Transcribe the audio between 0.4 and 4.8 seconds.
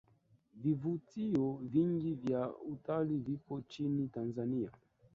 vivutio vingi vya utali vipo nchini tanzania